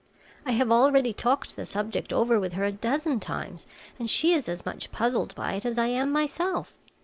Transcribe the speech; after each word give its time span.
I 0.47 0.53
have 0.53 0.71
already 0.71 1.13
talked 1.13 1.55
the 1.55 1.63
subject 1.63 2.11
over 2.11 2.39
with 2.39 2.53
her 2.53 2.63
a 2.63 2.71
dozen 2.71 3.19
times 3.19 3.67
and 3.99 4.09
she 4.09 4.33
is 4.33 4.49
as 4.49 4.65
much 4.65 4.91
puzzled 4.91 5.35
by 5.35 5.53
it 5.53 5.63
as 5.63 5.77
I 5.77 5.89
am 5.89 6.11
myself. 6.11 6.73